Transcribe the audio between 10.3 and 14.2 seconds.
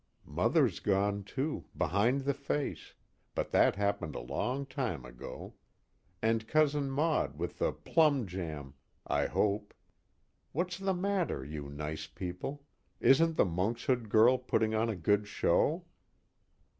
What's the matter, you nice people isn't the Monkshood